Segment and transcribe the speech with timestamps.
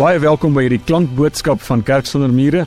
[0.00, 2.62] Baie welkom by hierdie klankboodskap van Kerk sonder mure.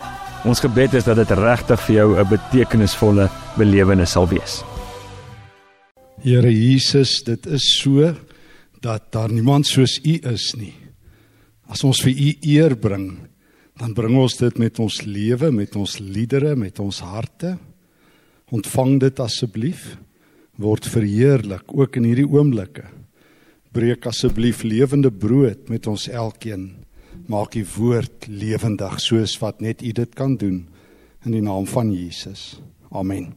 [0.45, 3.25] Ons gebed is dat dit regtig vir jou 'n betekenisvolle
[3.57, 4.61] belewenis sal wees.
[6.21, 8.13] Here Jesus, dit is so
[8.81, 10.75] dat daar niemand soos U is nie.
[11.67, 13.17] As ons vir U eer bring,
[13.79, 17.57] dan bring ons dit met ons lewe, met ons liedere, met ons harte.
[18.51, 19.97] Ontvang dit asseblief.
[20.55, 22.85] Word verheerlik ook in hierdie oomblikke.
[23.71, 26.82] Breek asseblief lewende brood met ons elkeen.
[27.25, 30.65] Maak U woord lewendig soos wat net U dit kan doen
[31.23, 32.59] in die naam van Jesus.
[32.91, 33.31] Amen.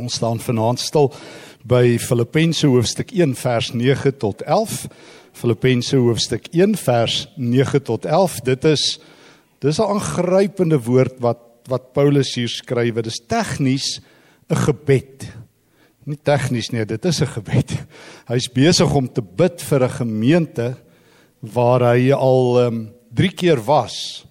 [0.00, 1.12] Ons staan vanaand stil
[1.68, 4.86] by Filippense hoofstuk 1 vers 9 tot 11.
[5.36, 8.40] Filippense hoofstuk 1 vers 9 tot 11.
[8.48, 8.98] Dit is
[9.60, 12.94] dis 'n aangrypende woord wat wat Paulus hier skryf.
[12.94, 14.00] Dit is tegnies
[14.48, 15.43] 'n gebed.
[16.04, 17.70] Nie tegnies nie, dit is 'n gebed.
[18.28, 20.76] Hy's besig om te bid vir 'n gemeente
[21.40, 24.26] waar hy al um, 3 keer was.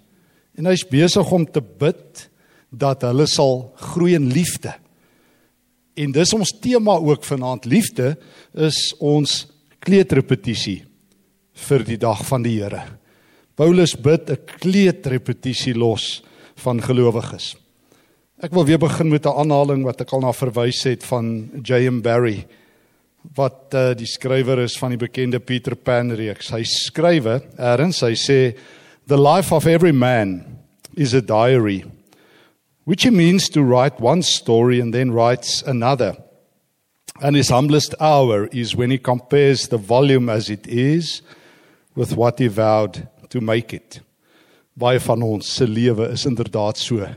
[0.58, 2.30] En hy's besig om te bid
[2.70, 4.74] dat hulle sal groei in liefde.
[5.96, 8.18] En dis ons tema ook vanaand liefde
[8.54, 9.48] is ons
[9.80, 10.84] kleedrepetisie
[11.68, 12.82] vir die dag van die Here.
[13.56, 16.24] Paulus bid 'n kleedrepetisie los
[16.56, 17.56] van gelowiges.
[18.44, 22.02] Ek wil weer begin met 'n aanhaling wat ek al na verwys het van J.M.
[22.02, 22.46] Barrie
[23.36, 26.50] wat uh, die skrywer is van die bekende Peter Pan reeks.
[26.52, 28.58] Hy skrywe, erns hy sê
[29.08, 30.60] the life of every man
[30.98, 31.86] is a diary
[32.84, 36.18] which he means to write one story and then writes another.
[37.22, 41.22] And his humblest hour is when he compares the volume as it is
[41.96, 44.02] with what he vowed to make it.
[44.76, 47.08] Baie van ons se lewe is inderdaad so.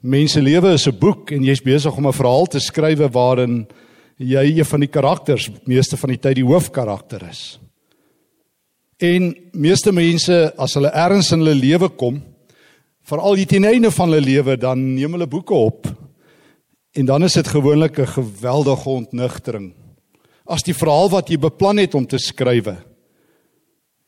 [0.00, 3.66] Mense lewe is 'n boek en jy's besig om 'n verhaal te skrywe waarin
[4.16, 7.58] jy een van die karakters meeste van die tyd die hoofkarakter is.
[8.98, 12.22] En meeste mense as hulle ergens in hulle lewe kom,
[13.02, 15.86] veral hier teen einde van hulle lewe dan neem hulle boeke op
[16.92, 19.74] en dan is dit gewoonlik 'n geweldige ontnigtering.
[20.46, 22.76] As die verhaal wat jy beplan het om te skrywe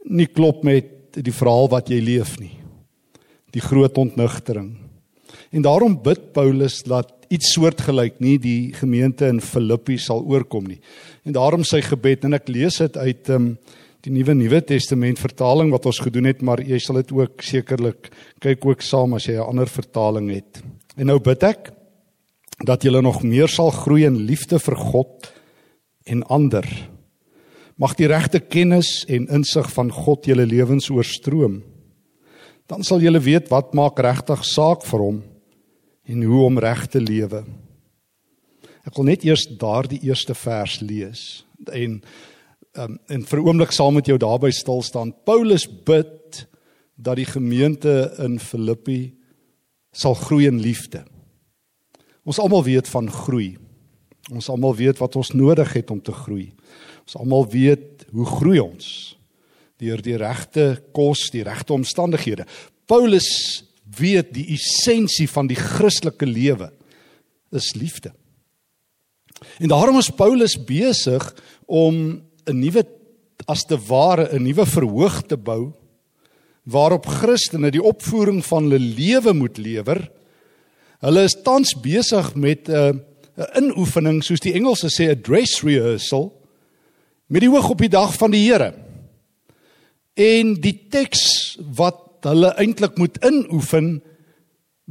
[0.04, 2.58] nie klop met die verhaal wat jy leef nie.
[3.52, 4.81] Die groot ontnigtering.
[5.52, 10.78] En daarom bid Paulus dat iets soortgelyk nie die gemeente in Filippi sal oorkom nie.
[11.28, 13.50] En daarom sy gebed en ek lees dit uit um,
[14.02, 18.08] die nuwe Nuwe Testament vertaling wat ons gedoen het, maar jy sal dit ook sekerlik
[18.42, 20.62] kyk ook saam as jy 'n ander vertaling het.
[20.96, 21.70] En nou bid ek
[22.64, 25.32] dat julle nog meer sal groei in liefde vir God
[26.06, 26.64] en ander.
[27.76, 31.62] Mag die regte kennis en insig van God julle lewens oorstroom.
[32.66, 35.22] Dan sal julle weet wat maak regtig saak vir hom
[36.06, 37.44] en hoe om reg te lewe.
[38.82, 42.00] Ek wil net eers daardie eerste vers lees en
[42.74, 45.14] um, en vir 'n oomblik saam met jou daarby stil staan.
[45.24, 46.46] Paulus bid
[46.96, 49.14] dat die gemeente in Filippi
[49.92, 51.04] sal groei in liefde.
[52.24, 53.58] Ons almal weet van groei.
[54.30, 56.52] Ons almal weet wat ons nodig het om te groei.
[57.02, 59.18] Ons almal weet hoe groei ons
[59.82, 62.46] deur die regte kos, die regte omstandighede.
[62.86, 63.26] Paulus
[63.98, 66.72] weet die essensie van die Christelike lewe
[67.52, 68.12] is liefde.
[69.58, 71.34] En daarom is Paulus besig
[71.66, 72.86] om 'n nuwe
[73.46, 75.72] as te ware 'n nuwe verhoog te bou
[76.62, 80.10] waarop Christene die opvoering van hulle lewe moet lewer.
[81.02, 82.92] Hulle is tans besig met 'n uh,
[83.36, 86.32] 'n inoefening soos die Engelse sê 'n dress rehearsal
[87.26, 88.74] met die oog op die dag van die Here.
[90.14, 94.00] En die teks wat hulle eintlik moet inoefen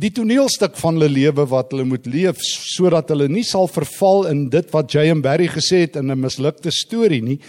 [0.02, 4.50] die toneelstuk van hulle lewe wat hulle moet leef sodat hulle nie sal verval in
[4.50, 5.22] dit wat J.M.
[5.22, 7.40] Barrie gesê het in 'n mislukte storie nie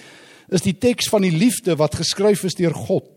[0.52, 3.08] is die teks van die liefde wat geskryf is deur God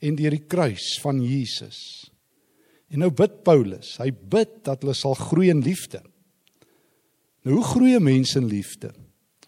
[0.00, 2.08] en deur die kruis van Jesus.
[2.90, 6.00] En nou bid Paulus, hy bid dat hulle sal groei in liefde.
[7.44, 8.92] Nou hoe groei 'n mens in liefde?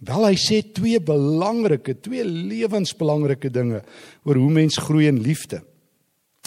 [0.01, 3.83] Wel hy sê twee belangrike, twee lewensbelangrike dinge
[4.25, 5.63] oor hoe mens groei in liefde.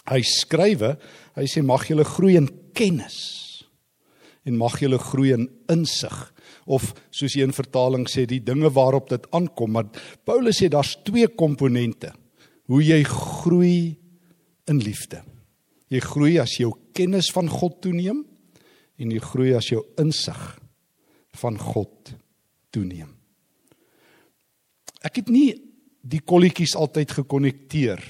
[0.10, 0.96] Hy skrywe,
[1.36, 3.18] hy sê mag julle groei in kennis
[4.46, 6.13] en mag julle groei in insig.
[6.66, 9.74] Of soos een vertaling sê die dinge waarop dit aankom.
[9.74, 9.90] Maar
[10.25, 12.12] Paulus sê daar's twee komponente.
[12.69, 13.96] Hoe jy groei
[14.69, 15.22] in liefde.
[15.94, 18.24] Jy groei as jou kennis van God toeneem
[19.02, 20.42] en jy groei as jou insig
[21.42, 22.13] van God
[22.74, 23.12] toeneem.
[25.06, 25.52] Ek het nie
[26.06, 28.02] die kolletjies altyd gekonnekteer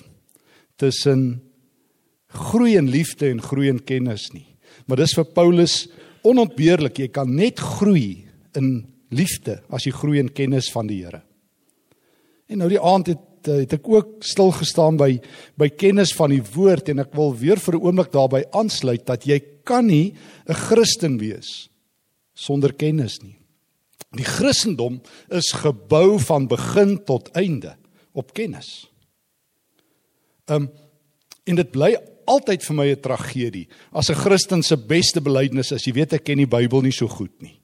[0.80, 1.42] tussen
[2.36, 4.56] groei in liefde en groei in kennis nie
[4.86, 5.76] Maar dis vir Paulus
[6.26, 7.00] onontbeerlik.
[7.00, 8.26] Jy kan net groei
[8.58, 8.74] in
[9.16, 11.22] liefde as jy groei in kennis van die Here.
[12.50, 15.20] En nou die aand het het ek ook stil gestaan by
[15.54, 19.28] by kennis van die woord en ek wil weer vir 'n oomblik daarby aansluit dat
[19.30, 20.16] jy kan nie
[20.50, 21.70] 'n Christen wees
[22.34, 23.38] sonder kennis nie.
[24.18, 25.00] Die Christendom
[25.30, 27.78] is gebou van begin tot einde
[28.14, 28.90] op kennis.
[30.50, 30.72] Um
[31.46, 31.96] en dit bly
[32.28, 36.24] altyd vir my 'n tragedie as 'n Christen se beste belydenis is, jy weet ek
[36.26, 37.60] ken die Bybel nie so goed nie.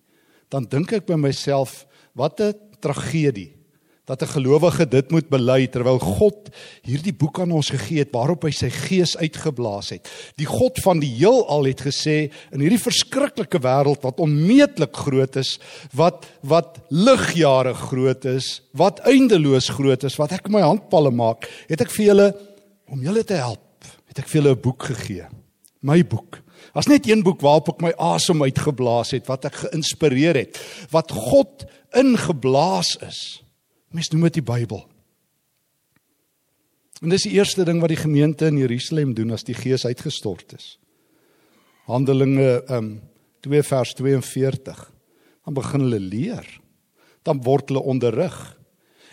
[0.49, 1.85] Dan dink ek by myself,
[2.15, 3.61] wat 'n tragedie
[4.05, 6.49] dat 'n gelowige dit moet bely terwyl God
[6.81, 10.09] hierdie boek aan ons gegee het waarop hy sy gees uitgeblaas het.
[10.35, 15.59] Die God van die heelal het gesê in hierdie verskriklike wêreld wat onmeetlik groot is,
[15.93, 21.81] wat wat ligjare groot is, wat eindeloos groot is, wat ek my handpalle maak, het
[21.81, 22.35] ek vir julle
[22.87, 23.61] om julle te help,
[24.11, 25.27] het ek vir julle 'n boek gegee.
[25.81, 26.41] My boek.
[26.73, 30.59] Daar's net een boek waarop ek my asem uitgeblaas het, wat ek geïnspireer het,
[30.91, 31.65] wat God
[31.95, 33.43] ingeblaas is.
[33.91, 34.85] Mens noem dit die Bybel.
[37.01, 40.53] En dis die eerste ding wat die gemeente in Jerusalem doen as die Gees uitgestort
[40.53, 40.77] is.
[41.89, 43.01] Handelinge um
[43.41, 44.91] 2 vers 42.
[45.45, 46.45] Dan begin hulle leer.
[47.25, 48.37] Dan word hulle onderrig.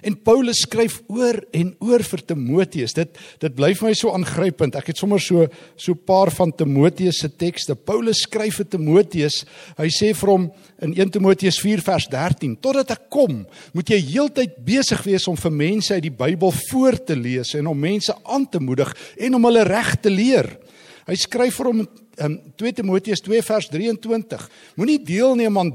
[0.02, 2.94] En Paulus skryf oor en oor vir Timoteus.
[2.94, 4.76] Dit dit bly vir my so aangrypend.
[4.78, 5.46] Ek het sommer so
[5.76, 7.74] so 'n paar van Timoteus se tekste.
[7.74, 9.44] Paulus skryf vir Timoteus.
[9.76, 14.00] Hy sê vir hom in 1 Timoteus 4 vers 13: "Totdat ek kom, moet jy
[14.00, 18.14] heeltyd besig wees om vir mense uit die Bybel voor te lees en om mense
[18.24, 20.67] aan te moedig en om hulle reg te leer."
[21.08, 21.78] Hy skryf vir hom
[22.20, 24.42] in 2 Timoteus 2 vers 23.
[24.76, 25.70] Moenie deelneem aan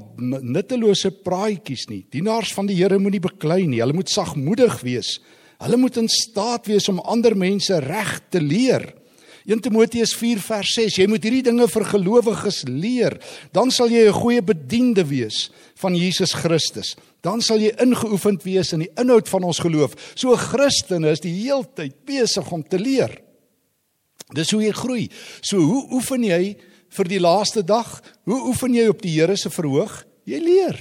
[0.46, 2.04] nuttelose praatjies nie.
[2.14, 3.82] Dienaars van die Here moenie beklei nie.
[3.82, 5.18] Hulle moet sagmoedig wees.
[5.64, 8.92] Hulle moet in staat wees om ander mense reg te leer.
[9.50, 11.00] 1 Timoteus 4 vers 6.
[11.02, 13.18] Jy moet hierdie dinge vir gelowiges leer.
[13.58, 15.50] Dan sal jy 'n goeie bediende wees
[15.82, 16.96] van Jesus Christus.
[17.22, 19.96] Dan sal jy ingeoefend wees in die inhoud van ons geloof.
[20.16, 23.33] So 'n Christen is die heeltyd besig om te leer.
[24.34, 25.06] Dis hoe jy groei.
[25.42, 26.56] So hoe oefen jy
[26.94, 27.96] vir die laaste dag?
[28.26, 30.02] Hoe oefen jy op die Here se verhoog?
[30.30, 30.80] Jy leer.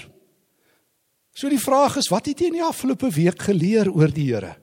[1.32, 4.54] So die vraag is, wat het jy in die afgelope week geleer oor die Here?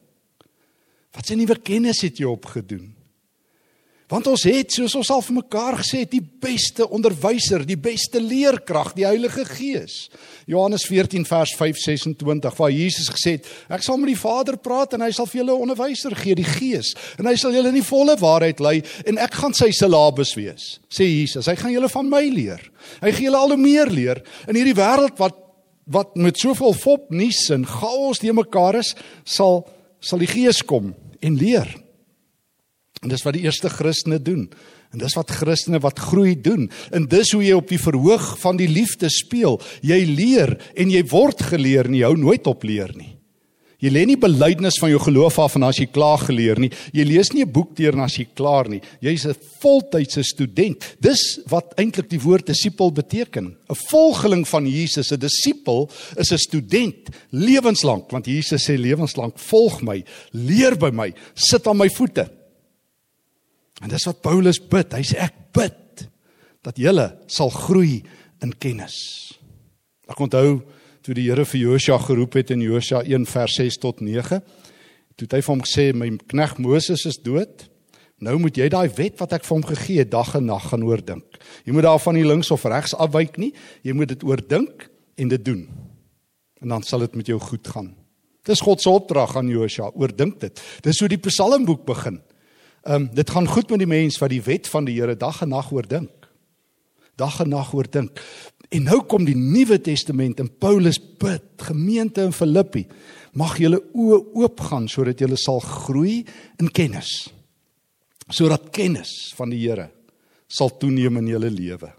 [1.15, 2.98] Wat se nuwe kennis het jy opgedoen?
[4.09, 8.17] Want ons het soos ons al vir mekaar gesê het, die beste onderwyser, die beste
[8.17, 10.07] leerkrag, die Heilige Gees.
[10.49, 15.03] Johannes 14 vers 5:26 waar Jesus gesê het, ek sal met die Vader praat en
[15.05, 17.85] hy sal vir julle 'n onderwyser gee, die Gees, en hy sal julle in die
[17.85, 21.45] volle waarheid lei en ek gaan sy syllabus wees, sê Jesus.
[21.45, 22.71] Hy gaan julle van my leer.
[23.01, 25.35] Hy gee julle al hoe meer leer in hierdie wêreld wat
[25.85, 28.95] wat met soveel fop nuus en chaos te mekaar is,
[29.25, 29.67] sal
[30.01, 31.88] sal die Gees kom en leer.
[32.99, 34.49] En dis wat die eerste Christene doen.
[34.91, 36.67] En dis wat Christene wat groei doen.
[36.91, 39.59] En dis hoe jy op die verhoog van die liefde speel.
[39.81, 43.19] Jy leer en jy word geleer en jy hou nooit op leer nie.
[43.79, 46.67] Jy lê nie belydenis van jou geloof af en as jy klaar geleer nie.
[46.91, 48.81] Jy lees nie 'n boek deur en as jy klaar nie.
[48.99, 50.83] Jy's 'n voltydse student.
[50.99, 53.55] Dis wat eintlik die woord disipel beteken.
[53.69, 59.81] 'n Volgeling van Jesus, 'n disipel is 'n student lewenslank, want Jesus sê lewenslank volg
[59.81, 60.03] my,
[60.33, 62.38] leer by my, sit aan my voete.
[63.83, 64.93] En dis wat Paulus bid.
[64.93, 66.05] Hy sê ek bid
[66.65, 68.01] dat julle sal groei
[68.43, 68.97] in kennis.
[70.09, 70.59] Ek onthou
[71.05, 74.41] toe die Here vir Josua geroep het in Josua 1 vers 6 tot 9.
[75.15, 77.67] Toe het hy vir hom gesê my knegg Moses is dood.
[78.19, 80.83] Nou moet jy daai wet wat ek vir hom gegee het dag en nag gaan
[80.83, 81.39] oordink.
[81.63, 83.53] Jy moet daarvan nie links of regs afwyk nie.
[83.87, 84.89] Jy moet dit oordink
[85.19, 85.63] en dit doen.
[86.59, 87.93] En dan sal dit met jou goed gaan.
[88.47, 90.61] Dis God se opdrag aan Josua, oordink dit.
[90.83, 92.19] Dis hoe die Psalmboek begin.
[92.83, 95.41] Ehm um, dit gaan goed met die mens wat die wet van die Here dag
[95.41, 96.29] en nag oordink.
[97.15, 98.21] Dag en nag oordink.
[98.69, 102.85] En nou kom die Nuwe Testament en Paulus bid, gemeente in Filippi,
[103.33, 106.23] mag julle oë oopgaan sodat julle sal groei
[106.61, 107.29] in kennis.
[108.29, 109.89] Sodat kennis van die Here
[110.47, 111.91] sal toeneem in julle lewe.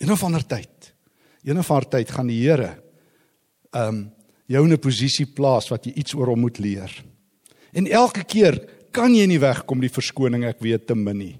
[0.00, 0.92] En of ander tyd.
[1.44, 2.74] Een of ander tyd gaan die Here
[3.70, 4.08] ehm um,
[4.50, 6.90] jou in 'n posisie plaas wat jy iets oor hom moet leer.
[7.72, 8.58] En elke keer
[8.92, 11.36] kan jy nie wegkom die verskoning ek weet te min nie.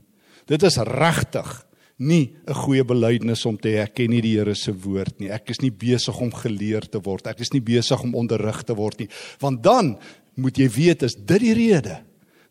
[0.46, 1.66] Dit is regtig
[1.98, 5.30] nie 'n goeie belydenis om te erken nie die Here se woord nie.
[5.30, 7.26] Ek is nie besig om geleer te word.
[7.26, 9.08] Ek is nie besig om onderrig te word nie.
[9.38, 9.98] Want dan
[10.36, 12.02] moet jy weet is dit die rede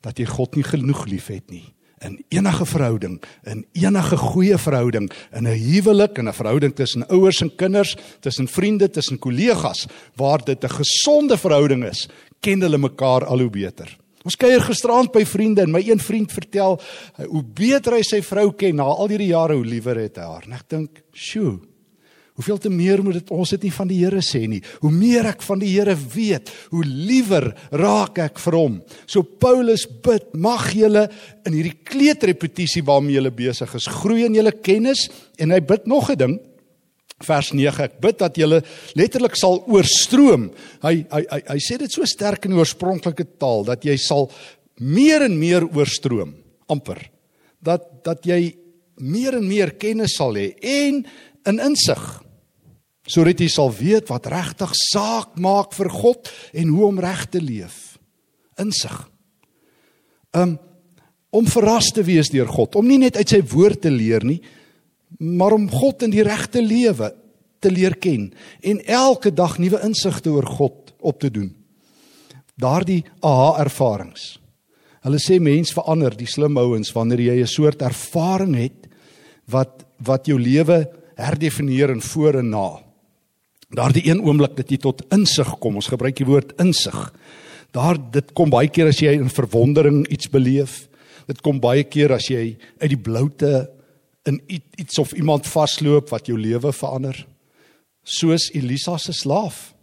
[0.02, 5.48] dat jy God nie genoeg liefhet nie in enige verhouding, in enige goeie verhouding, in
[5.48, 10.64] 'n huwelik en 'n verhouding tussen ouers en kinders, tussen vriende, tussen kollegas, waar dit
[10.64, 12.08] 'n gesonde verhouding is,
[12.40, 13.98] ken hulle mekaar al hoe beter.
[14.30, 16.76] Ons kuier gisteraand by vriende en my een vriend vertel
[17.18, 20.46] hoe beter hy sy vrou ken na al hierdie jare hoe liewer het hy haar.
[20.46, 21.58] En ek dink, "Sjoe.
[22.38, 24.62] Hoeveel te meer moet dit ons dit nie van die Here sê nie.
[24.80, 28.82] Hoe meer ek van die Here weet, hoe liewer raak ek vir hom.
[29.08, 31.10] So Paulus bid, mag julle
[31.46, 36.12] in hierdie kleedrepetisie waarmee julle besig is, groei in julle kennis en hy bid nog
[36.12, 36.40] 'n ding.
[37.26, 37.84] Vers 9.
[37.84, 38.62] Ek bid dat julle
[38.96, 40.50] letterlik sal oorstroom.
[40.86, 44.30] Hy hy hy, hy sê dit so sterk in die oorspronklike taal dat jy sal
[44.80, 46.34] meer en meer oorstroom
[46.72, 47.02] amper
[47.60, 48.56] dat dat jy
[49.00, 51.04] meer en meer kennis sal hê en
[51.50, 52.04] in insig
[53.10, 57.44] sodat jy sal weet wat regtig saak maak vir God en hoe om reg te
[57.44, 57.98] leef
[58.60, 58.96] insig
[60.36, 60.56] um,
[61.30, 64.40] om verras te wees deur God om nie net uit sy woord te leer nie
[65.20, 67.14] maar om God in die regte lewe
[67.60, 71.52] te leer ken en elke dag nuwe insigte oor God op te doen
[72.60, 74.40] daardie aha ervarings
[75.06, 78.88] Hulle sê mens verander, die slim ouens wanneer jy 'n soort ervaring het
[79.48, 82.80] wat wat jou lewe herdefinieer in voor en na.
[83.70, 87.14] Daardie een oomblik dat jy tot insig kom, ons gebruik die woord insig.
[87.72, 90.88] Daar dit kom baie keer as jy in verwondering iets beleef.
[91.28, 93.70] Dit kom baie keer as jy uit die bloute
[94.30, 94.42] in
[94.78, 97.18] iets of iemand vasloop wat jou lewe verander.
[98.04, 99.74] Soos Elisa se slaaf.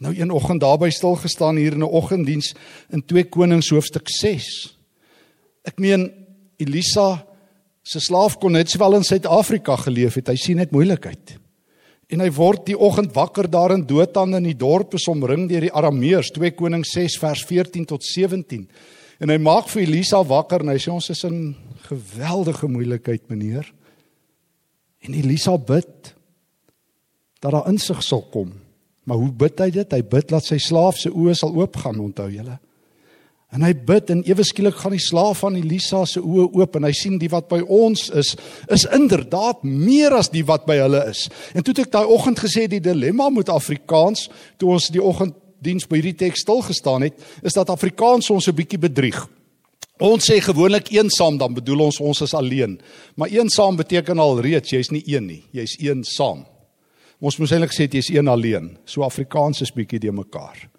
[0.00, 2.54] Nou een oggend daarby stil gestaan hier in 'n oggenddiens
[2.90, 4.76] in 2 Konings hoofstuk 6.
[5.62, 6.10] Ek meen
[6.56, 7.26] Elisa
[7.82, 10.28] se slaaf kon net sowel in Suid-Afrika geleef het.
[10.28, 11.38] Hy sien net moeilikheid.
[12.08, 15.60] En hy word die oggend wakker daar in Dothan in die dorp is omring deur
[15.60, 18.68] die Arameërs 2 Konings 6 vers 14 tot 17.
[19.20, 21.54] En hy maak vir Elisa wakker en hy sê ons is in
[21.90, 23.66] geweldige moeilikheid meneer.
[25.00, 26.14] En Elisa bid
[27.40, 28.52] dat daar insig sal kom.
[29.08, 29.92] Maar hoe bid hy dit?
[29.92, 32.58] Hy bid dat sy slaaf se oë sal oopgaan, onthou julle.
[33.50, 36.86] En hy bid en ewe skielik gaan die slaaf van Elisa se oë oop en
[36.86, 38.36] hy sien die wat by ons is
[38.70, 41.24] is inderdaad meer as die wat by hulle is.
[41.50, 44.28] En toe het ek daai oggend gesê die dilemma met Afrikaans
[44.60, 48.54] toe ons die oggenddiens by hierdie teks stil gestaan het, is dat Afrikaans ons 'n
[48.54, 49.18] bietjie bedrieg.
[50.00, 52.78] Ons sê gewoonlik eensaam dan bedoel ons ons is alleen.
[53.20, 56.46] Maar eensaam beteken al reeds jy's nie een nie, jy's een saam.
[57.20, 58.72] Ons moes eintlik sê jy is een alleen.
[58.88, 60.70] So Afrikaans is bietjie de mekaar.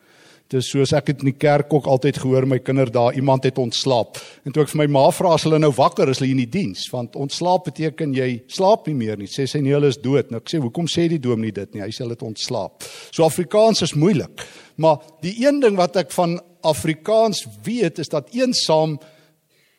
[0.51, 3.59] Dis soos ek het in die kerk ook altyd gehoor my kinders daar iemand het
[3.61, 4.17] ontslaap.
[4.43, 6.49] En toe ek vir my ma vra as hulle nou wakker is hulle in die
[6.59, 9.29] diens want ontslaap beteken jy slaap nie meer nie.
[9.31, 10.27] Sê sy nee hulle is dood.
[10.31, 11.85] Nou ek sê hoekom sê die dominee dit nie?
[11.85, 12.83] Hy sê hulle het ontslaap.
[13.15, 14.43] So Afrikaans is moeilik.
[14.81, 16.35] Maar die een ding wat ek van
[16.67, 18.97] Afrikaans weet is dat eensaam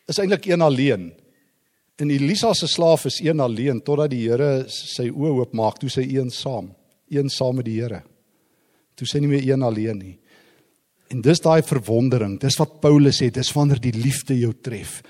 [0.08, 1.10] is eintlik een alleen.
[2.00, 6.08] En Elisa se slaaf is een alleen totdat die Here sy oë oopmaak toe sy
[6.16, 6.72] eensaam,
[7.12, 8.00] eensaam met die Here.
[8.96, 10.16] Toe sy nie meer een alleen nie.
[11.12, 15.00] En dis daai verwondering, dis wat Paulus sê, dis wanneer die liefde jou tref.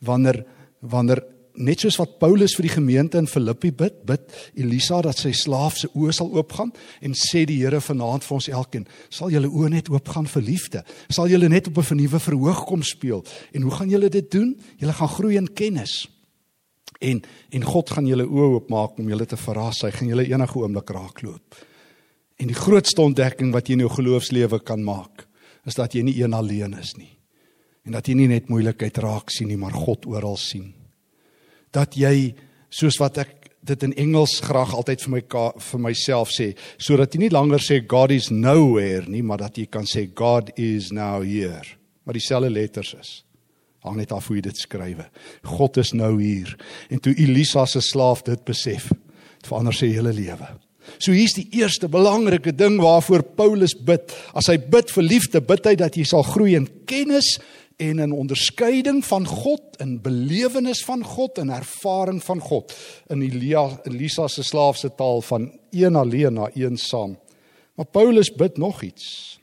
[0.00, 0.44] Wanneer
[0.80, 1.20] wanneer
[1.60, 5.76] net soos wat Paulus vir die gemeente in Filippi bid, bid Elisa dat sy slaaf
[5.76, 6.70] se oë sal oopgaan
[7.04, 10.84] en sê die Here vanaand vir ons elkeen, sal julle oë net oopgaan vir liefde.
[11.12, 13.24] Sal julle net op 'n vernuwe verhoog kom speel.
[13.52, 14.56] En hoe gaan julle dit doen?
[14.78, 16.08] Julle gaan groei in kennis.
[17.00, 19.82] En en God gaan julle oë oopmaak om julle te verras.
[19.82, 21.54] Hy gaan julle enige oomblik raakloop.
[22.36, 25.26] En die grootste ontdekking wat jy in jou geloofslewe kan maak,
[25.70, 27.12] is dat jy nie een alleen is nie.
[27.86, 30.72] En dat jy nie net moeilikheid raak sien nie, maar God oral sien.
[31.72, 32.34] Dat jy
[32.70, 33.36] soos wat ek
[33.66, 35.22] dit in Engels graag altyd vir my
[35.60, 39.66] vir myself sê, sodat jy nie langer sê God is nowhere nie, maar dat jy
[39.70, 41.76] kan sê God is now here.
[42.04, 43.10] Maar dieselfde letters is.
[43.84, 45.06] Hang net af hoe jy dit skrywe.
[45.56, 46.52] God is nou hier.
[46.92, 48.90] En toe Elisa se slaaf dit besef,
[49.38, 50.48] het verander sy hele lewe.
[50.98, 54.12] So hier's die eerste belangrike ding waarvoor Paulus bid.
[54.34, 57.36] As hy bid vir liefde, bid hy dat jy sal groei in kennis
[57.80, 62.74] en in onderskeiding van God, in belewenis van God en ervaring van God.
[63.08, 67.16] In Elia Elisa se slaaf se taal van een alleen na een saam.
[67.74, 69.38] Maar Paulus bid nog iets.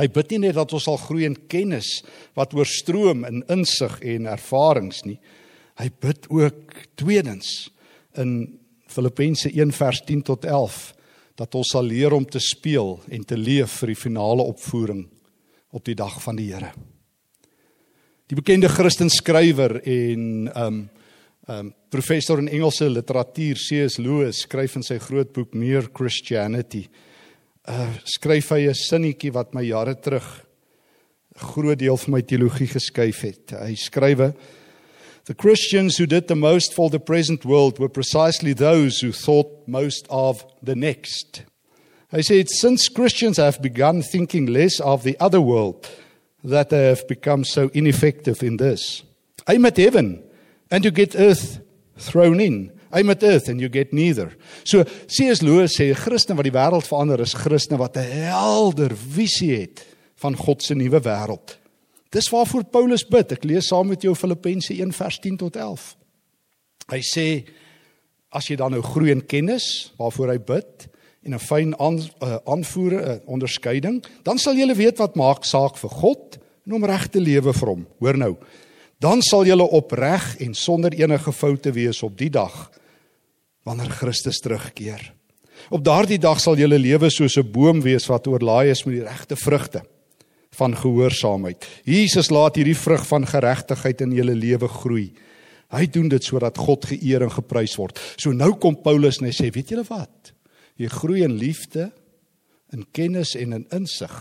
[0.00, 1.98] Hy bid nie net dat ons sal groei in kennis
[2.38, 5.18] wat oorstroom in insig en ervarings nie.
[5.76, 7.68] Hy bid ook tweedens
[8.16, 8.61] in
[8.92, 10.80] Filippense 1 vers 10 tot 11
[11.40, 15.06] dat ons sal leer om te speel en te leef vir die finale opvoering
[15.72, 16.72] op die dag van die Here.
[18.28, 20.82] Die bekende Christen skrywer en um
[21.50, 23.98] um professor in Engelse literatuur C.S.
[23.98, 26.84] Lewis skryf in sy groot boek Mere Christianity
[27.68, 30.24] uh skryf hy 'n sinnetjie wat my jare terug
[31.34, 33.50] 'n groot deel van my teologie geskuif het.
[33.50, 34.34] Hy skrywe
[35.26, 39.68] The Christians who did the most for the present world were precisely those who thought
[39.68, 41.44] most of the next.
[42.10, 45.88] He said, since Christians have begun thinking less of the other world,
[46.44, 49.02] that they have become so ineffective in this.
[49.48, 50.22] Aim at heaven
[50.70, 51.60] and you get earth
[51.96, 52.72] thrown in.
[52.92, 54.32] I'm at earth and you get neither.
[54.64, 55.42] So C.S.
[55.42, 59.86] Lewis sê 'n Christen wat die wêreld verander is Christen wat 'n helder visie het
[60.16, 61.61] van God se nuwe wêreld.
[62.12, 63.32] Dis waarvoor Paulus bid.
[63.32, 65.84] Ek lees saam met jou Filippense 1 vers 10 tot 11.
[66.92, 67.26] Hy sê
[68.32, 70.88] as jy dan nou groei in kennis waarvoor hy bid
[71.24, 76.38] en 'n fyn aanvoer 'n onderskeiding, dan sal jy weet wat maak saak vir God
[76.66, 77.86] en om reg te lewe vir hom.
[78.00, 78.36] Hoor nou.
[79.00, 82.70] Dan sal jy opreg en sonder enige foute wees op die dag
[83.64, 85.14] wanneer Christus terugkeer.
[85.70, 89.04] Op daardie dag sal julle lewe soos 'n boom wees wat oorlaai is met die
[89.04, 89.82] regte vrugte
[90.58, 91.64] van gehoorsaamheid.
[91.88, 95.08] Jesus laat hierdie vrug van geregtigheid in julle lewe groei.
[95.72, 98.00] Hy doen dit sodat God geëer en geprys word.
[98.20, 100.34] So nou kom Paulus en hy sê, weet julle wat?
[100.76, 101.88] Jy groei in liefde,
[102.72, 104.16] in kennis en in insig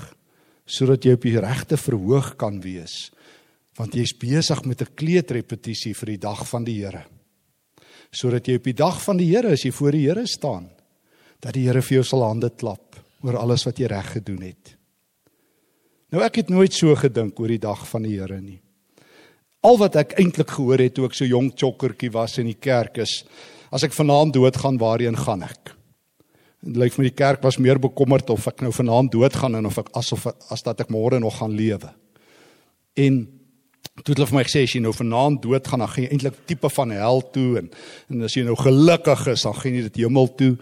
[0.72, 3.10] sodat jy op die regte verhoog kan wees.
[3.76, 7.04] Want jy's besig met 'n kleedrepetisie vir die dag van die Here.
[8.12, 10.70] Sodat jy op die dag van die Here as jy voor die Here staan,
[11.42, 14.81] dat die Here vir jou sal hande klap oor alles wat jy reg gedoen het.
[16.12, 18.60] Nou ek het nooit so gedink oor die dag van die Here nie.
[19.64, 23.00] Al wat ek eintlik gehoor het toe ek so jonk chokkertjie was in die kerk
[23.00, 23.22] is
[23.72, 25.72] as ek vanaand doodgaan, waarheen gaan ek?
[26.62, 29.70] Dit lyk vir my die kerk was meer bekommerd of ek nou vanaand doodgaan en
[29.70, 31.94] of ek asof as dat ek môre nog gaan lewe.
[33.00, 33.24] En
[34.04, 36.42] toe het hulle vir my gesê as jy nou vanaand doodgaan, dan gaan jy eintlik
[36.50, 37.72] tipe van hel toe en
[38.12, 40.58] en as jy nou gelukkig is, dan gaan jy dit hemel toe.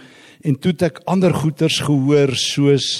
[0.45, 2.99] En toe het ek ander goeters gehoor soos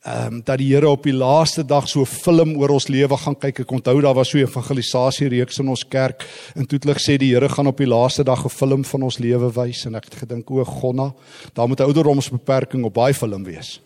[0.00, 3.16] ehm um, dat die Here op die laaste dag so 'n film oor ons lewe
[3.16, 3.60] gaan kyk.
[3.60, 6.96] Ek onthou daar was so 'n evangelisasie reeks in ons kerk en toe het hulle
[6.96, 9.94] gesê die Here gaan op die laaste dag 'n film van ons lewe wys en
[9.94, 11.14] ek het gedink o, Gonna,
[11.52, 13.80] daar moet 'n ouderdomsbeperking op daai film wees.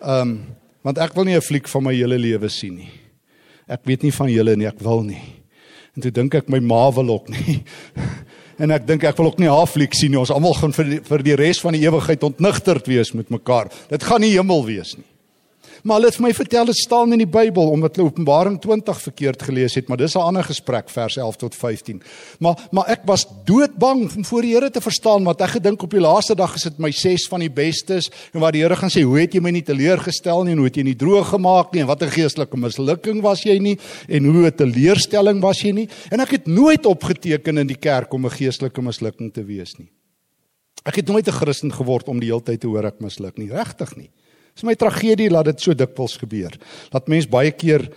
[0.00, 0.40] Ehm um,
[0.82, 2.90] want ek wil nie 'n fliek van my hele lewe sien nie.
[3.68, 5.22] Ek weet nie van julle nie, ek wil nie.
[5.94, 7.62] En toe dink ek my ma wil ook nie.
[8.62, 10.18] en ek dink ek wil ook nie haar fliek sien nie.
[10.18, 13.68] Ons almal gaan vir die, vir die res van die ewigheid ontnigterd wees met mekaar.
[13.88, 15.11] Dit gaan nie hemel wees nie.
[15.82, 19.00] Maar hulle het vir my vertel dit staan in die Bybel omdat hulle Openbaring 20
[19.02, 22.02] verkeerd gelees het, maar dis 'n ander gesprek vers 11 tot 15.
[22.38, 25.90] Maar maar ek was doodbang om voor die Here te verstaan wat ek gedink op
[25.90, 28.90] die laaste dag is dit my ses van die bestes en wat die Here gaan
[28.90, 31.72] sê, hoe het jy my nie teleurgestel nie en hoe het jy nie droog gemaak
[31.72, 35.72] nie en wat 'n geestelike mislukking was jy nie en hoe 'n teleurstelling was jy
[35.72, 35.88] nie?
[36.10, 39.90] En ek het nooit opgeteken in die kerk om 'n geestelike mislukking te wees nie.
[40.84, 43.48] Ek het nooit 'n Christen geword om die hele tyd te hoor ek misluk nie,
[43.48, 44.10] regtig nie.
[44.54, 46.56] Dis my tragedie laat dit so dikwels gebeur.
[46.92, 47.88] Dat mens baie keer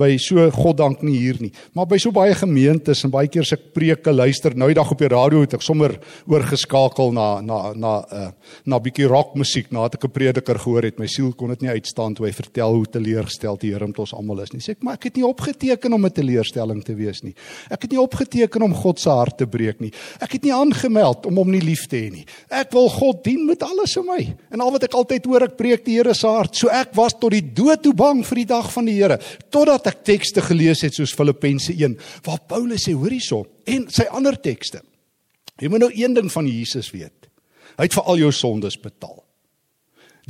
[0.00, 3.54] by so goddank nie hier nie, maar by so baie gemeentes en baie keer as
[3.56, 5.96] ek preke luister, nou die dag op die radio het ek sommer
[6.30, 8.28] oorgeskakel na na na uh,
[8.64, 10.98] na bietjie rockmusiek nadat ek 'n prediker gehoor het.
[10.98, 14.14] My siel kon dit nie uitstaan toe hy vertel hoe teleurgestel die Here met ons
[14.14, 14.60] almal is nie.
[14.60, 17.34] Sê ek, maar ek het nie opgeteken om 'n teleurstelling te wees nie.
[17.70, 19.92] Ek het nie opgeteken om God se hart te breek nie.
[20.20, 22.26] Ek het nie aangemeld om hom nie lief te hê nie.
[22.50, 24.34] Ek wil God dien met alles in my.
[24.50, 26.56] En al wat ek altyd hoor, ek preek die Here se hart.
[26.56, 29.18] So ek was tot die dood toe bang vir die dag van die Here
[29.50, 34.06] totdat ek tekste gelees het soos Filippense 1 waar Paulus sê hoor hierso en sy
[34.10, 34.82] ander tekste.
[35.60, 37.28] Jy moet nou een ding van Jesus weet.
[37.76, 39.20] Hy het vir al jou sondes betaal.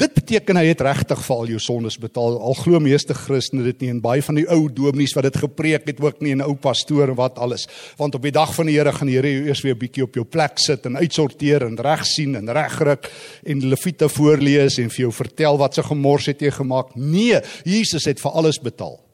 [0.00, 2.38] Dit beteken hy het regtig vir al jou sondes betaal.
[2.38, 5.84] Al glo meeste Christene dit nie en baie van die ou dominees wat dit gepreek
[5.90, 7.66] het ook nie en ou pastoor en wat alles.
[7.98, 10.04] Want op die dag van die Here gaan die Here jou eers weer 'n bietjie
[10.04, 13.10] op jou plek sit en uitsorteer en reg sien en regruk
[13.44, 16.96] en Levite voorlees en vir jou vertel wat se gemors het jy gemaak.
[16.96, 19.09] Nee, Jesus het vir alles betaal.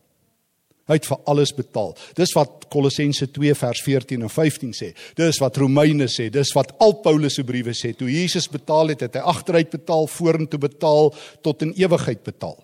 [0.87, 1.97] Hy het vir alles betaal.
[2.15, 4.93] Dis wat Kolossense 2 vers 14 en 15 sê.
[5.19, 6.29] Dis wat Romeine sê.
[6.31, 7.91] Dis wat al Paulus se briewe sê.
[7.97, 11.11] Toe Jesus betaal het, het hy agteruit betaal, vorentoe betaal,
[11.43, 12.55] tot in ewigheid betaal.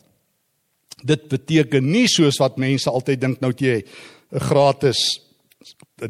[1.02, 5.02] Dit beteken nie soos wat mense altyd dink nou jy 'n gratis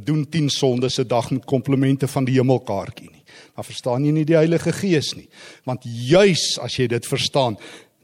[0.05, 3.25] doen 10 sondes 'n dag met komplimente van die hemelkaartjie nie.
[3.55, 5.29] Maar verstaan jy nie die Heilige Gees nie?
[5.65, 7.57] Want juis as jy dit verstaan,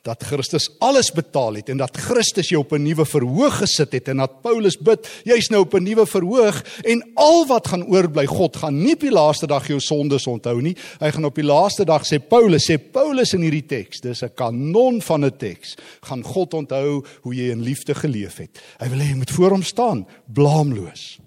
[0.09, 4.09] dat Christus alles betaal het en dat Christus jou op 'n nuwe verhoog gesit het
[4.09, 8.27] en dat Paulus bid, jy's nou op 'n nuwe verhoog en al wat gaan oorbly,
[8.27, 10.77] God gaan nie op die laaste dag jou sondes onthou nie.
[11.01, 14.35] Hy gaan op die laaste dag sê Paulus, sê Paulus in hierdie teks, dis 'n
[14.35, 18.59] kanon van 'n teks, gaan God onthou hoe jy in liefde geleef het.
[18.81, 21.19] Hy wil hê jy moet voor hom staan, blaamloos.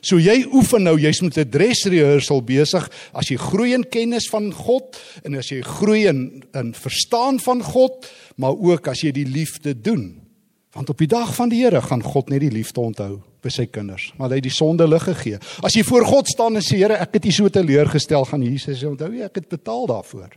[0.00, 4.28] So jy oefen nou, jy's met 'n dress rehearsal besig as jy groei in kennis
[4.30, 9.12] van God en as jy groei in in verstaan van God, maar ook as jy
[9.12, 10.20] die liefde doen.
[10.72, 13.66] Want op die dag van die Here gaan God net die liefde onthou vir sy
[13.66, 15.38] kinders, maar hy het die sonde lig gegee.
[15.62, 18.78] As jy voor God staan en sê Here, ek het U so teleurgestel, gaan Jesus
[18.78, 20.30] sê onthou jy ek het betaal daarvoor.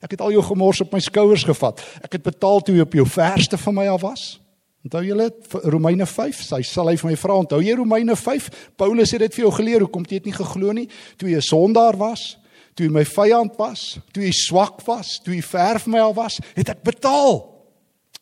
[0.00, 1.82] Ek het al jou gemors op my skouers gevat.
[2.02, 4.40] Ek het betaal toe jy op jou verste van my af was.
[4.80, 5.28] Onthou julle
[5.68, 8.48] Romeine 5, sy sal hy vir my vra, onthou jy Romeine 5?
[8.80, 10.86] Paulus het dit vir jou geleer, hoekom jy dit nie geglo nie?
[11.20, 12.38] Toe jy 'n sondaar was,
[12.74, 16.16] toe jy my vyand was, toe jy swak was, toe jy ver van my af
[16.16, 17.60] was, het ek betaal.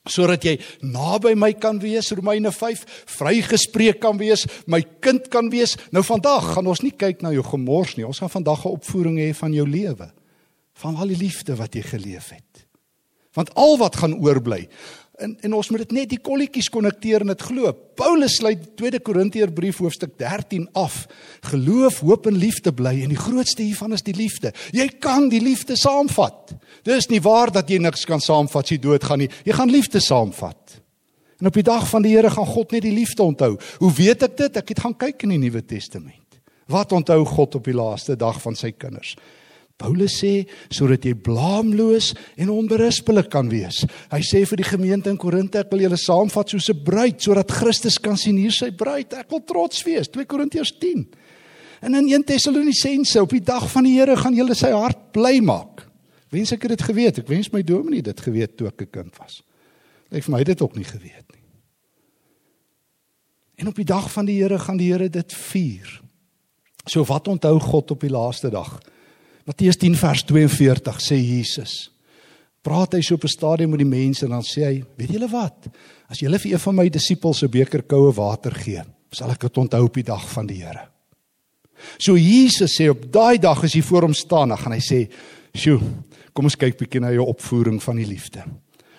[0.09, 5.77] Sodat jy naby my kan wees Romeine 5 vrygespreek kan wees my kind kan wees.
[5.93, 9.19] Nou vandag gaan ons nie kyk na jou gemors nie ons gaan vandag 'n opvoering
[9.19, 10.11] hê van jou lewe
[10.75, 12.67] van al die liefde wat jy geleef het.
[13.35, 14.69] Want al wat gaan oorbly
[15.19, 17.73] En en ons moet dit net die kolletjies konnekteer en dit glo.
[17.99, 21.07] Paulus sluit 2 Korintiërbrief hoofstuk 13 af.
[21.51, 24.53] Geloof, hoop en liefde bly en die grootste hiervan is die liefde.
[24.71, 26.55] Jy kan die liefde saamvat.
[26.87, 29.31] Dis nie waar dat jy niks kan saamvat as jy doodgaan nie.
[29.45, 30.79] Jy gaan liefde saamvat.
[31.39, 33.57] En op die dag van die Here gaan God net die liefde onthou.
[33.83, 34.57] Hoe weet ek dit?
[34.63, 36.39] Ek het gaan kyk in die Nuwe Testament.
[36.71, 39.17] Wat onthou God op die laaste dag van sy kinders?
[39.79, 40.43] Paulus sê
[40.75, 43.85] sodat jy blaamloos en onberispelik kan wees.
[44.11, 47.53] Hy sê vir die gemeente in Korinte ek wil julle saamvat soos 'n bruid sodat
[47.53, 49.15] Christus kan sien hier sy bruid.
[49.15, 50.09] Ek wil trots wees.
[50.09, 51.07] 2 Korintiërs 10.
[51.81, 55.39] En in 1 Tessalonisense op die dag van die Here gaan julle sy hart bly
[55.41, 55.87] maak.
[56.31, 57.19] Wens ek het dit geweet.
[57.19, 59.43] Ek wens my dominee dit geweet toe ek 'n kind was.
[60.11, 61.45] Ek vir my dit ook nie geweet nie.
[63.59, 66.01] En op die dag van die Here gaan die Here dit vier.
[66.87, 68.81] So wat onthou God op die laaste dag?
[69.49, 71.89] Matteus 10 vers 42 sê Jesus.
[72.61, 75.29] Praat hy so op 'n stadium met die mense en dan sê hy, weet julle
[75.29, 75.69] wat?
[76.11, 79.57] As julle vir een van my disippels 'n beker koue water gee, sal ek dit
[79.57, 80.89] onthou op die dag van die Here.
[81.99, 85.09] So Jesus sê op daai dag as hy voor hom staan, dan gaan hy sê,
[85.55, 85.81] "Sjoe,
[86.35, 88.45] kom ons kyk bietjie na jou opvoering van die liefde."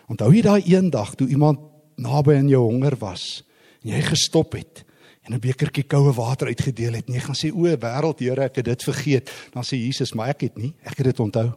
[0.10, 1.60] Onthou jy daai een dag toe iemand
[1.96, 3.44] naby aan jou honger was
[3.84, 4.84] en jy gestop het
[5.30, 7.10] en 'n bekertjie koue water uitgedeel het.
[7.10, 9.32] Nee, gaan sê o, wêreld Here, ek het dit vergeet.
[9.54, 11.54] Dan sê Jesus, maar ek het nie, ek het dit onthou.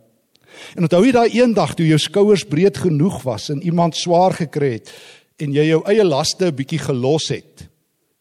[0.77, 4.73] En onthou jy daai eendag toe jou skouers breed genoeg was en iemand swaar gekry
[4.73, 4.93] het
[5.41, 7.69] en jy jou eie laste 'n bietjie gelos het.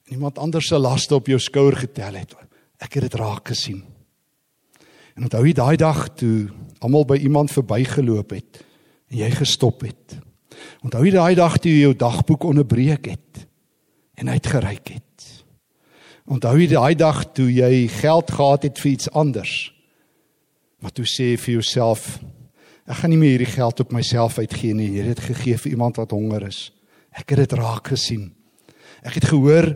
[0.07, 2.33] En iemand anders se laste op jou skouer getel het.
[2.79, 3.83] Ek het dit raak gesien.
[5.15, 8.63] En onthou jy daai dag toe almal by iemand verbygeloop het
[9.09, 10.17] en jy gestop het.
[10.81, 13.47] Onthou jy daai dag toe jy jou dagboek onderbreek het
[14.15, 15.10] en uitgereik het.
[16.29, 19.71] Onthou jy daai dag toe jy geld gehad het vir iets anders?
[20.81, 22.19] Maar toe sê vir jouself,
[22.85, 24.89] ek gaan nie meer hierdie geld op myself uitgee nie.
[24.97, 26.69] Jy het gegee vir iemand wat honger is.
[27.13, 28.31] Ek het dit raak gesien.
[29.01, 29.73] Ek het gehoor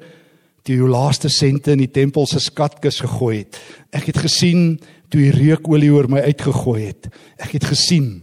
[0.65, 3.59] toe jou laaste sente in die tempel se skatkis gegooi het.
[3.93, 4.79] Ek het gesien
[5.13, 7.09] toe jy reukolie oor my uitgegooi het.
[7.37, 8.21] Ek het gesien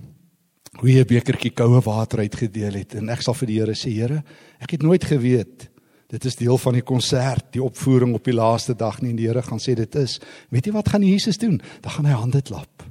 [0.80, 3.90] hoe jy 'n bekertjie koue water uitgedeel het en ek sal vir die Here sê,
[3.90, 4.24] Here,
[4.60, 5.71] ek het nooit geweet
[6.12, 9.30] Dit is deel van die konsert, die opvoering op die laaste dag nie en die
[9.30, 10.18] Here gaan sê dit is.
[10.52, 11.56] Weet jy wat gaan Jesus doen?
[11.80, 12.84] Dan gaan hy hande klap.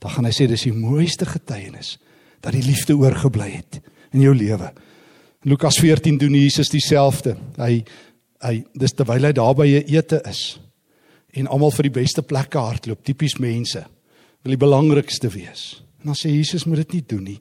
[0.00, 1.96] Dan gaan hy sê dis die mooiste getuienis
[2.40, 3.80] dat die liefde oorgebly het
[4.14, 4.70] in jou lewe.
[5.44, 7.36] In Lukas 14 doen Jesus dieselfde.
[7.60, 7.84] Hy
[8.44, 10.60] hy dis terwyl hy daar by 'n ete is
[11.32, 13.80] en almal vir die beste plekke hardloop, tipies mense
[14.44, 15.82] wil die belangrikste wees.
[16.00, 17.40] En dan sê Jesus moet dit nie doen nie.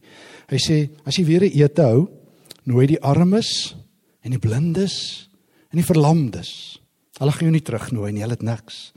[0.49, 2.09] Hy sê as jy weer 'n ete hou,
[2.65, 3.75] nooi die armes
[4.25, 4.97] en die blindes
[5.69, 6.51] en die verlamdes.
[7.19, 8.89] Hulle gaan jou nie terugnooi nie, hulle het niks.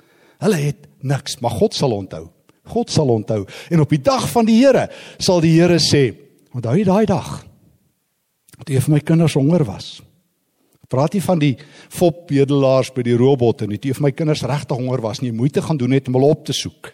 [0.43, 2.25] Hulle het niks, maar God sal onthou.
[2.69, 4.89] God sal onthou en op die dag van die Here
[5.21, 6.11] sal die Here sê,
[6.57, 7.39] onthou jy daai dag?
[8.59, 9.99] Toe jy vir my kinders honger was.
[10.89, 11.53] Praat nie van die
[11.93, 13.79] fopbedelaars by die robotte nie.
[13.79, 16.33] Toe jy vir my kinders regtig honger was, nie moeite gaan doen net om hulle
[16.33, 16.91] op te soek.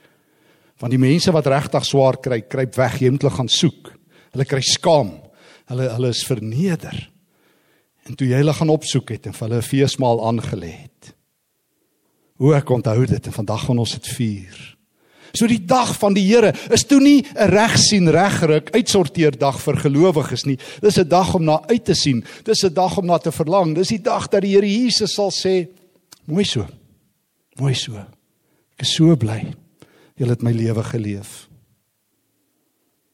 [0.83, 3.92] Want die mense wat regtig swaar kry, kruip weg, jy moet hulle gaan soek.
[4.35, 5.14] Hulle kry skaam.
[5.70, 6.99] Hulle hulle is verneder.
[8.04, 11.14] En toe jy hulle gaan opsoek het en vir hulle 'n feesmaal aangelê het.
[12.36, 14.76] Hoe ek onthou dit en vandag gaan ons dit vier.
[15.32, 19.76] So die dag van die Here is toe nie 'n regsien regruk uitsorteer dag vir
[19.76, 20.58] gelowiges nie.
[20.80, 22.24] Dis 'n dag om na uit te sien.
[22.44, 23.74] Dis 'n dag om na te verlang.
[23.74, 25.68] Dis die dag dat die Here Jesus sal sê:
[26.26, 26.66] "Mooi so.
[27.58, 27.96] Mooi so.
[27.96, 29.54] Ek is so bly.
[30.16, 31.48] Jy het my lewe geleef."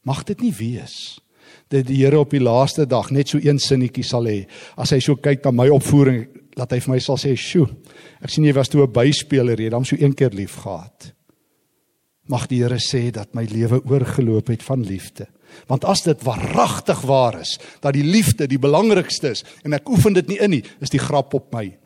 [0.03, 1.21] Mag dit nie wees
[1.71, 4.43] dat die Here op die laaste dag net so een sinnetjie sal hê.
[4.77, 6.25] As hy so kyk na my opvoering,
[6.59, 7.69] laat hy vir my sal sê, "Sjoe,
[8.23, 11.13] ek sien jy was toe 'n byspeler, jy het hom so een keer lief gehad."
[12.29, 15.27] Mag die Here sê dat my lewe oorgeloop het van liefde.
[15.67, 20.13] Want as dit waaragtig waar is dat die liefde die belangrikste is en ek oefen
[20.13, 21.77] dit nie in nie, is die grap op my.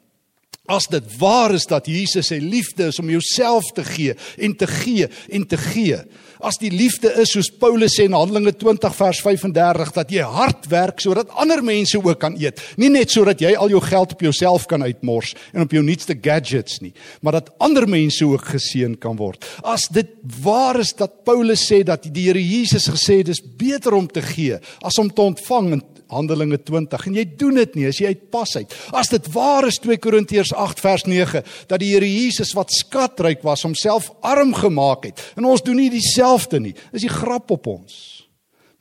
[0.66, 4.66] As dit waar is dat Jesus sy liefde is om jouself te gee en te
[4.66, 5.98] gee en te gee.
[6.42, 10.68] As die liefde is soos Paulus sê in Handelinge 20 vers 35 dat jy hard
[10.72, 12.60] werk sodat ander mense ook kan eet.
[12.80, 16.16] Nie net sodat jy al jou geld op jouself kan uitmors en op jou nuutste
[16.18, 16.92] gadgets nie,
[17.22, 19.44] maar dat ander mense ook geseën kan word.
[19.62, 20.10] As dit
[20.42, 24.22] waar is dat Paulus sê dat die Here Jesus gesê het dis beter om te
[24.24, 25.82] gee as om te ontvang en
[26.14, 28.74] Handelinge 20 en jy doen dit nie as jy uitpas uit.
[28.96, 33.42] As dit waar is 2 Korintiërs 8 vers 9 dat die Here Jesus wat skatryk
[33.46, 36.74] was homself arm gemaak het en ons doen nie dieselfde nie.
[36.92, 37.98] Is die grap op ons.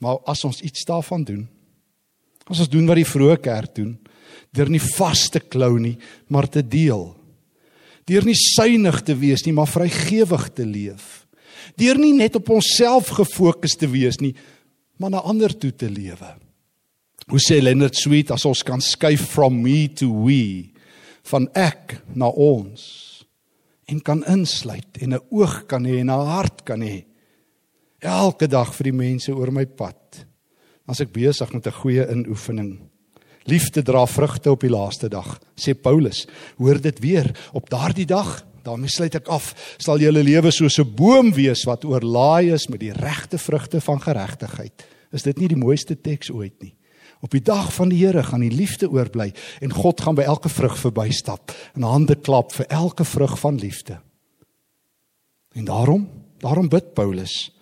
[0.03, 1.43] Maar as ons iets daarvan doen,
[2.51, 3.93] as ons doen wat die vroeë kerk doen,
[4.53, 5.95] deur nie vas te klou nie,
[6.27, 7.13] maar te deel.
[8.09, 11.23] Deur nie suinig te wees nie, maar vrygewig te leef.
[11.79, 14.33] Deur nie net op onsself gefokus te wees nie,
[14.99, 16.33] maar na ander toe te lewe.
[17.27, 20.73] Hoe sê Leonard Sweet as ons kan skuif from me to we
[21.31, 22.83] van ek na ons
[23.87, 27.05] en kan insluit en 'n oog kan hê en 'n hart kan hê
[28.03, 30.25] elke dag vir die mense oor my pad.
[30.87, 32.79] As ek besig met 'n goeie inoefening.
[33.45, 36.27] Liefde dra vrugte op die laaste dag, sê Paulus.
[36.57, 40.95] Hoor dit weer, op daardie dag, daarmee sluit ek af, sal julle lewe soos 'n
[40.95, 44.85] boom wees wat oorlaai is met die regte vrugte van geregtigheid.
[45.11, 46.73] Is dit nie die mooiste teks ooit nie?
[47.23, 49.29] Op die dag van die Here gaan die liefde oorbly
[49.63, 53.99] en God gaan by elke vrug verbystap en hande klap vir elke vrug van liefde.
[55.55, 56.09] En daarom,
[56.43, 57.53] daarom bid Paulus.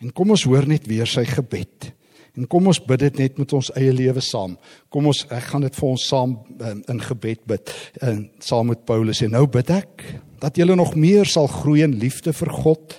[0.00, 1.92] En kom ons hoor net weer sy gebed.
[2.36, 4.58] En kom ons bid dit net met ons eie lewe saam.
[4.92, 7.72] Kom ons ek gaan dit vir ons saam in, in gebed bid
[8.04, 10.04] in saam met Paulus en nou bid ek
[10.40, 12.98] dat julle nog meer sal groei in liefde vir God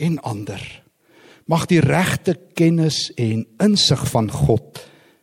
[0.00, 0.64] en ander.
[1.44, 4.80] Mag die regte kennis en insig van God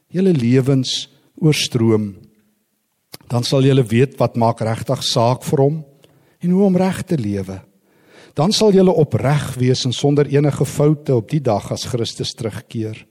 [0.09, 1.07] julle lewens
[1.39, 2.13] oorstroom.
[3.29, 5.79] Dan sal julle weet wat maak regtig saak vir hom
[6.39, 7.59] en hoe om reg te lewe.
[8.37, 13.05] Dan sal julle opreg wees en sonder enige foute op die dag as Christus terugkeer.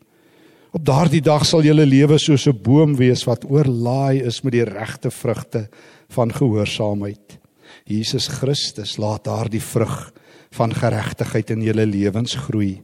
[0.74, 4.64] Op daardie dag sal julle lewe soos 'n boom wees wat oorlaai is met die
[4.64, 5.68] regte vrugte
[6.08, 7.38] van gehoorsaamheid.
[7.84, 10.12] Jesus Christus laat daardie vrug
[10.50, 12.80] van geregtigheid in julle lewens groei.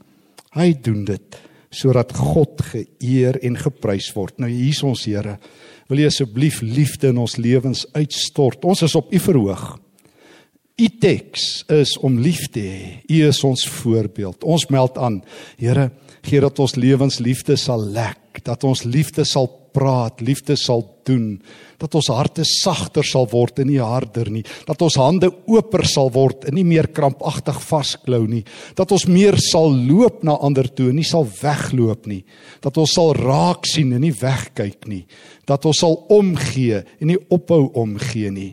[0.52, 1.36] Hy doen dit
[1.74, 4.38] sodat God geëer en geprys word.
[4.42, 5.38] Nou hier's ons Here.
[5.90, 8.64] Wil U asseblief liefde in ons lewens uitstort?
[8.64, 9.64] Ons is op U verhoog.
[10.74, 12.86] U teks is om lief te hê.
[13.06, 14.42] U is ons voorbeeld.
[14.42, 15.20] Ons meld aan,
[15.60, 15.90] Here,
[16.24, 21.36] gee dat ons lewens liefde sal lek, dat ons liefde sal praat, liefde sal doen,
[21.82, 26.12] dat ons harte sagter sal word en nie harder nie, dat ons hande oper sal
[26.14, 28.44] word en nie meer krampagtig vasklou nie,
[28.78, 32.22] dat ons meer sal loop na ander toe en nie sal wegloop nie,
[32.64, 35.04] dat ons sal raak sien en nie wegkyk nie,
[35.48, 38.52] dat ons sal omgee en nie ophou omgee nie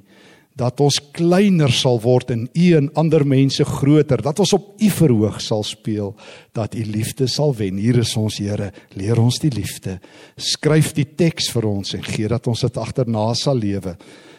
[0.59, 4.89] dat ons kleiner sal word en u en ander mense groter, dat ons op u
[4.91, 6.11] verhoog sal speel,
[6.55, 7.79] dat u liefde sal wen.
[7.79, 9.99] Hier is ons Here, leer ons die liefde.
[10.35, 13.95] Skryf die teks vir ons en gee dat ons dit agterna sal lewe.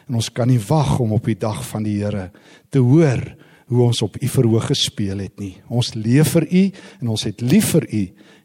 [0.08, 2.30] En ons kan nie wag om op die dag van die Here
[2.72, 3.24] te hoor
[3.72, 5.54] hoe ons op u verhoog gespeel het nie.
[5.72, 6.64] Ons leef vir u
[7.00, 8.02] en ons het lief vir u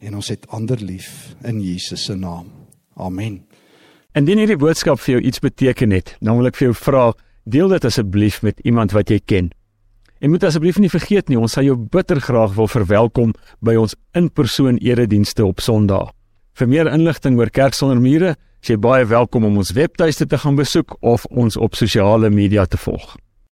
[0.07, 2.47] en ons het ander lief in Jesus se naam.
[2.95, 3.41] Amen.
[4.17, 7.03] Indien hierdie boodskap vir jou iets beteken het, dan wil ek vir jou vra
[7.47, 9.45] Deel dit asseblief met iemand wat jy ken.
[10.19, 13.31] En moet asseblief nie vergeet nie, ons sal jou bitter graag wil verwelkom
[13.63, 16.09] by ons in-persoon eredienste op Sondag.
[16.59, 20.41] Vir meer inligting oor Kerk sonder mure, is jy baie welkom om ons webtuiste te
[20.43, 23.15] gaan besoek of ons op sosiale media te volg.